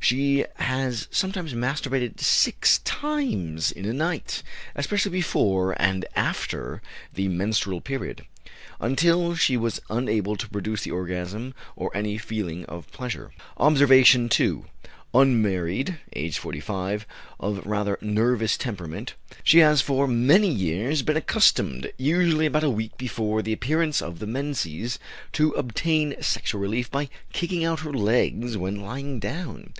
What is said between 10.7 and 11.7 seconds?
the orgasm